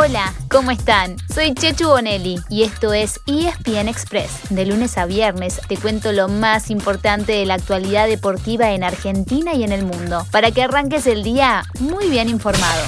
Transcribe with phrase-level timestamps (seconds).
[0.00, 1.16] Hola, ¿cómo están?
[1.34, 4.48] Soy Chechu Bonelli y esto es ESPN Express.
[4.48, 9.54] De lunes a viernes te cuento lo más importante de la actualidad deportiva en Argentina
[9.54, 12.86] y en el mundo, para que arranques el día muy bien informado.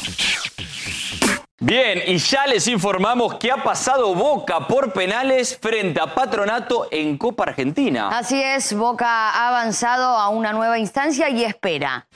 [1.58, 7.18] Bien, y ya les informamos que ha pasado Boca por penales frente a Patronato en
[7.18, 8.08] Copa Argentina.
[8.16, 12.06] Así es, Boca ha avanzado a una nueva instancia y espera.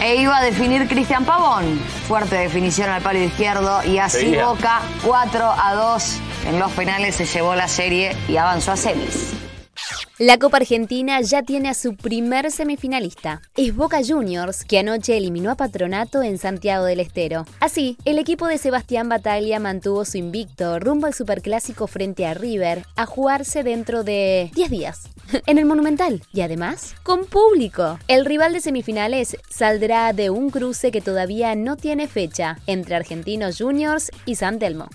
[0.00, 1.78] E iba a definir Cristian Pavón.
[2.08, 6.16] Fuerte definición al palo izquierdo y así Boca 4 a 2
[6.46, 9.39] en los penales se llevó la serie y avanzó a semis.
[10.20, 13.40] La Copa Argentina ya tiene a su primer semifinalista.
[13.56, 17.46] Es Boca Juniors, que anoche eliminó a Patronato en Santiago del Estero.
[17.58, 22.84] Así, el equipo de Sebastián Bataglia mantuvo su invicto rumbo al Superclásico frente a River
[22.96, 25.08] a jugarse dentro de 10 días.
[25.46, 27.98] En el Monumental y además con público.
[28.08, 33.56] El rival de semifinales saldrá de un cruce que todavía no tiene fecha entre Argentinos
[33.58, 34.88] Juniors y San Telmo.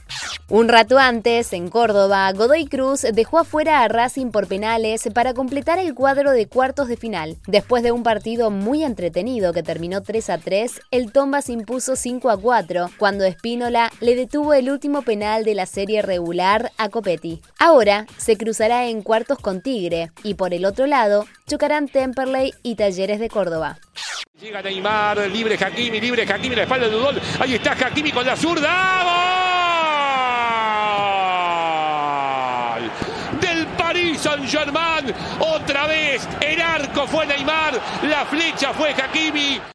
[0.47, 5.79] Un rato antes, en Córdoba, Godoy Cruz dejó afuera a Racing por penales para completar
[5.79, 7.37] el cuadro de cuartos de final.
[7.47, 11.95] Después de un partido muy entretenido que terminó 3 a 3, el Tomba se impuso
[11.95, 16.89] 5 a 4 cuando Espínola le detuvo el último penal de la serie regular a
[16.89, 17.41] Copetti.
[17.57, 22.75] Ahora se cruzará en cuartos con Tigre y por el otro lado chocarán Temperley y
[22.75, 23.79] Talleres de Córdoba.
[24.39, 27.19] Llega Neymar, libre Hakimi, libre Hakimi, la espalda de Udol.
[27.39, 29.34] Ahí está Hakimi con la zurda.
[34.17, 35.13] Saint-Germain.
[35.39, 39.74] Otra vez el arco fue Neymar, la flecha fue Hakimi.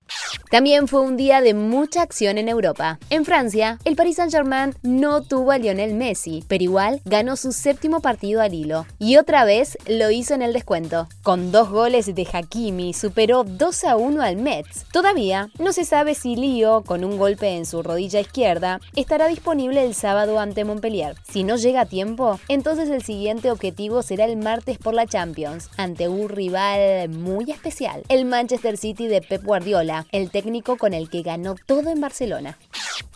[0.50, 2.98] También fue un día de mucha acción en Europa.
[3.08, 8.00] En Francia, el Paris Saint-Germain no tuvo a Lionel Messi, pero igual ganó su séptimo
[8.00, 8.84] partido al hilo.
[8.98, 11.06] Y otra vez lo hizo en el descuento.
[11.22, 14.86] Con dos goles de Hakimi, superó 2 a 1 al Metz.
[14.92, 19.84] Todavía no se sabe si Lio, con un golpe en su rodilla izquierda, estará disponible
[19.84, 21.14] el sábado ante Montpellier.
[21.30, 25.70] Si no llega a tiempo, entonces el siguiente objetivo será el martes por la Champions,
[25.76, 31.10] ante un rival muy especial, el Manchester City de Pep Guardiola, el técnico con el
[31.10, 32.56] que ganó todo en Barcelona.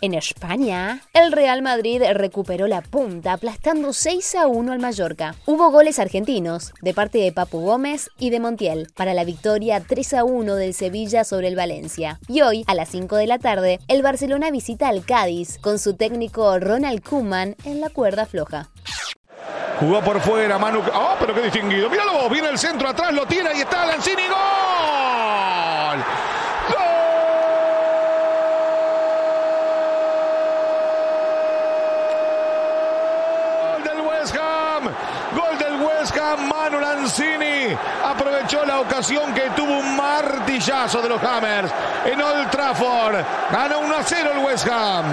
[0.02, 5.34] En España, el Real Madrid recuperó la punta aplastando 6 a 1 al Mallorca.
[5.46, 10.14] Hubo goles argentinos de parte de Papu Gómez y de Montiel para la victoria 3
[10.14, 12.20] a 1 del Sevilla sobre el Valencia.
[12.28, 15.94] Y hoy, a las 5 de la tarde, el Barcelona visita al Cádiz con su
[15.94, 18.68] técnico Ronald Koeman en la cuerda floja.
[19.80, 20.82] Jugó por fuera, Manu.
[20.92, 21.88] ¡Oh, pero qué distinguido!
[21.88, 26.04] Míralo viene el centro atrás, lo tiene, ahí está Lanzini, ¡gol!
[36.36, 41.72] Manu Lanzini aprovechó la ocasión que tuvo un martillazo de los Hammers
[42.04, 43.16] en Old Trafford.
[43.50, 45.04] Gana 1 a 0 el West Ham.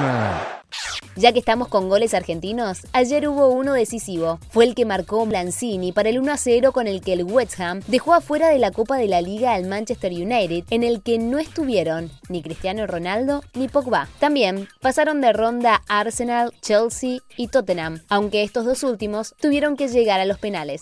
[1.18, 4.40] Ya que estamos con goles argentinos, ayer hubo uno decisivo.
[4.50, 7.82] Fue el que marcó Lanzini para el 1 0 con el que el West Ham
[7.88, 11.38] dejó afuera de la Copa de la Liga al Manchester United, en el que no
[11.38, 14.08] estuvieron ni Cristiano Ronaldo ni Pogba.
[14.20, 20.22] También pasaron de ronda Arsenal, Chelsea y Tottenham, aunque estos dos últimos tuvieron que llegar
[20.22, 20.82] a los penales.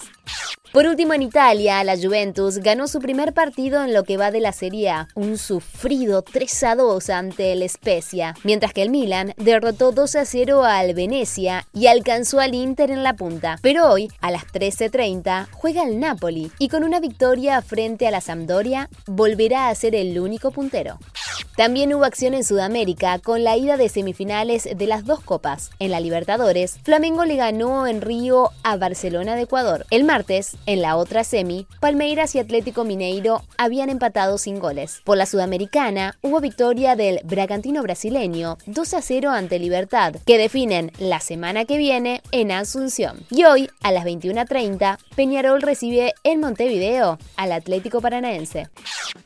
[0.72, 4.40] Por último, en Italia, la Juventus ganó su primer partido en lo que va de
[4.40, 9.34] la Serie A, un sufrido 3 a 2 ante el Spezia, mientras que el Milan
[9.38, 13.58] derrotó 2 a 0 al Venecia y alcanzó al Inter en la punta.
[13.64, 18.22] Pero hoy, a las 13.30, juega el Napoli y con una victoria frente a la
[18.22, 21.00] Sampdoria, volverá a ser el único puntero.
[21.60, 25.72] También hubo acción en Sudamérica con la ida de semifinales de las dos copas.
[25.80, 29.86] En la Libertadores, Flamengo le ganó en Río a Barcelona de Ecuador.
[29.92, 35.02] El martes, en la otra semi, Palmeiras y Atlético Mineiro habían empatado sin goles.
[35.04, 40.94] Por la Sudamericana, hubo victoria del Bragantino brasileño 2 a 0 ante Libertad, que definen
[40.98, 43.26] la semana que viene en Asunción.
[43.32, 48.70] Y hoy, a las 21.30, Peñarol recibe en Montevideo al Atlético Paranaense.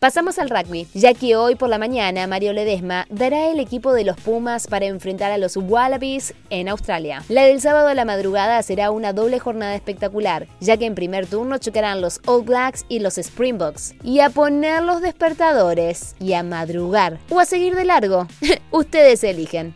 [0.04, 4.04] Pasamos al rugby, ya que hoy por la mañana Mario Ledesma dará el equipo de
[4.04, 7.24] los Pumas para enfrentar a los Wallabies en Australia.
[7.30, 11.26] La del sábado a la madrugada será una doble jornada espectacular, ya que en primer
[11.26, 13.96] turno chocarán los All Blacks y los Springboks.
[14.04, 18.28] Y a poner los despertadores, y a madrugar, o a seguir de largo.
[18.72, 19.74] Ustedes eligen.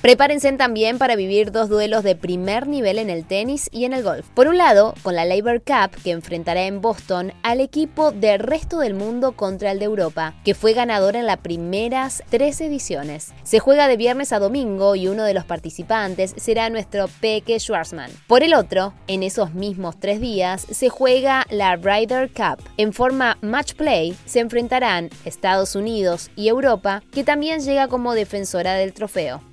[0.00, 4.02] Prepárense también para vivir dos duelos de primer nivel en el tenis y en el
[4.02, 4.26] golf.
[4.34, 8.80] Por un lado, con la Labor Cup que enfrentará en Boston al equipo del resto
[8.80, 13.32] del mundo contra el de Europa, que fue ganador en las primeras tres ediciones.
[13.44, 18.10] Se juega de viernes a domingo y uno de los participantes será nuestro Peque Schwarzman.
[18.26, 22.62] Por el otro, en esos mismos tres días se juega la Ryder Cup.
[22.76, 28.74] En forma match play se enfrentarán Estados Unidos y Europa, que también llega como defensora
[28.74, 29.40] del trofeo.